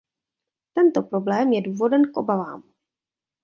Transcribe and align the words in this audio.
Tento 0.73 1.03
problém 1.03 1.53
je 1.53 1.61
důvodem 1.61 2.01
k 2.13 2.17
obavám. 2.17 2.63